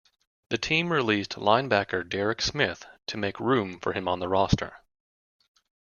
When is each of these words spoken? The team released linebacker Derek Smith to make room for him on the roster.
The 0.49 0.57
team 0.57 0.91
released 0.91 1.35
linebacker 1.37 2.09
Derek 2.09 2.41
Smith 2.41 2.87
to 3.05 3.17
make 3.17 3.39
room 3.39 3.79
for 3.79 3.93
him 3.93 4.07
on 4.07 4.17
the 4.19 4.27
roster. 4.27 4.77